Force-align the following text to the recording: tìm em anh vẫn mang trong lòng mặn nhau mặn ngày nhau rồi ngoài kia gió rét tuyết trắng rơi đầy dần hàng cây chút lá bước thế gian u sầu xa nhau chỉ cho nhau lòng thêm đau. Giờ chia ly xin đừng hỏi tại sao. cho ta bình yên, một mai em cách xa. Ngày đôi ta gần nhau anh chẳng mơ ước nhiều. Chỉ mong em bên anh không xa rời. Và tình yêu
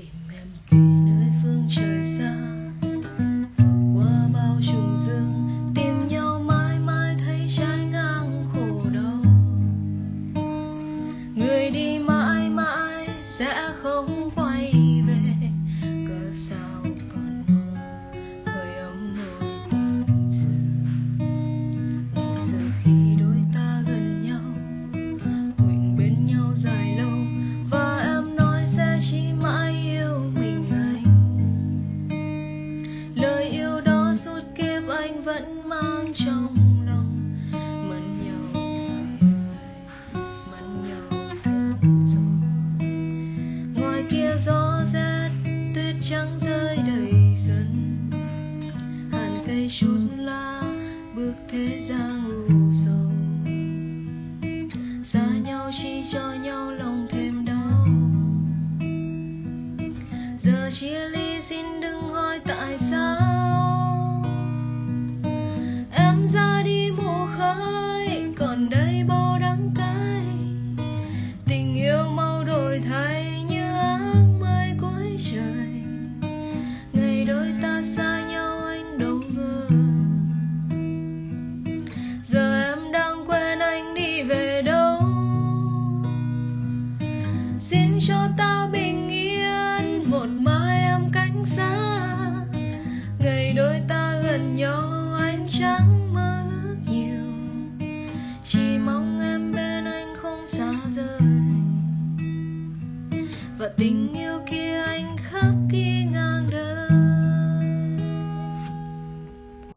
tìm 0.00 0.28
em 0.70 0.89
anh 35.20 35.24
vẫn 35.24 35.68
mang 35.68 36.12
trong 36.14 36.56
lòng 36.86 37.36
mặn 37.88 38.24
nhau 38.24 38.62
mặn 40.50 40.82
ngày 40.82 41.02
nhau 41.10 41.36
rồi 42.06 42.22
ngoài 43.74 44.04
kia 44.10 44.34
gió 44.38 44.84
rét 44.92 45.30
tuyết 45.74 45.96
trắng 46.00 46.38
rơi 46.38 46.76
đầy 46.76 47.34
dần 47.36 47.96
hàng 49.12 49.42
cây 49.46 49.68
chút 49.70 50.08
lá 50.16 50.62
bước 51.16 51.34
thế 51.48 51.78
gian 51.80 52.24
u 52.48 52.72
sầu 52.72 53.10
xa 55.04 55.26
nhau 55.44 55.70
chỉ 55.72 56.02
cho 56.12 56.34
nhau 56.42 56.72
lòng 56.72 57.06
thêm 57.10 57.44
đau. 57.44 57.86
Giờ 60.40 60.70
chia 60.70 61.08
ly 61.08 61.42
xin 61.42 61.80
đừng 61.80 62.10
hỏi 62.10 62.40
tại 62.44 62.78
sao. 62.78 63.09
cho 88.06 88.28
ta 88.36 88.68
bình 88.72 89.08
yên, 89.08 90.10
một 90.10 90.26
mai 90.26 90.84
em 90.84 91.10
cách 91.12 91.32
xa. 91.44 91.76
Ngày 93.18 93.52
đôi 93.52 93.80
ta 93.88 94.20
gần 94.22 94.56
nhau 94.56 95.14
anh 95.18 95.46
chẳng 95.50 96.14
mơ 96.14 96.42
ước 96.64 96.76
nhiều. 96.86 97.24
Chỉ 98.44 98.78
mong 98.78 99.20
em 99.20 99.52
bên 99.52 99.84
anh 99.84 100.14
không 100.22 100.46
xa 100.46 100.72
rời. 100.88 101.20
Và 103.58 103.68
tình 103.76 104.14
yêu 104.14 104.39